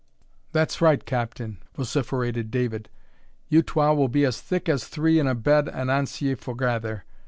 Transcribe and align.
"That's 0.51 0.81
right, 0.81 1.05
Captain," 1.05 1.61
vociferated 1.75 2.49
David; 2.49 2.89
"you 3.49 3.61
twa 3.61 3.93
will 3.93 4.07
be 4.09 4.25
as 4.25 4.41
thick 4.41 4.67
as 4.67 4.87
three 4.87 5.19
in 5.19 5.27
a 5.27 5.35
bed 5.35 5.67
an 5.67 5.91
ance 5.91 6.23
ye 6.23 6.33
forgather. 6.33 7.05